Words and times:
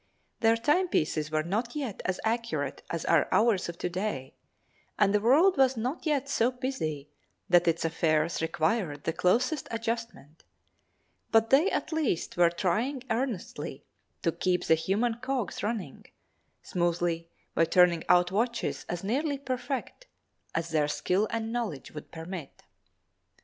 Their 0.39 0.57
timepieces 0.57 1.29
were 1.29 1.43
not 1.43 1.75
yet 1.75 2.01
as 2.05 2.19
accurate 2.23 2.81
as 2.89 3.05
are 3.05 3.27
ours 3.31 3.69
of 3.69 3.77
to 3.77 3.87
day, 3.87 4.33
and 4.97 5.13
the 5.13 5.19
world 5.19 5.57
was 5.59 5.77
not 5.77 6.07
yet 6.07 6.27
so 6.27 6.49
busy 6.49 7.07
that 7.47 7.67
its 7.67 7.85
affairs 7.85 8.41
required 8.41 9.03
the 9.03 9.13
closest 9.13 9.67
adjustment, 9.69 10.43
but 11.31 11.51
they 11.51 11.69
at 11.69 11.91
least 11.91 12.35
were 12.35 12.49
trying 12.49 13.03
earnestly 13.11 13.85
to 14.23 14.31
keep 14.31 14.63
the 14.63 14.73
human 14.73 15.19
cogs 15.21 15.61
running 15.61 16.07
smoothly 16.63 17.29
by 17.53 17.65
turning 17.65 18.03
out 18.09 18.31
watches 18.31 18.87
as 18.89 19.03
nearly 19.03 19.37
perfect 19.37 20.07
as 20.55 20.69
their 20.69 20.87
skill 20.87 21.27
and 21.29 21.53
knowledge 21.53 21.91
would 21.91 22.09
permit. 22.11 22.63